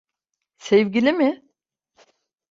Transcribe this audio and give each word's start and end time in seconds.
Sevgili 0.57 1.13
mi? 1.13 1.43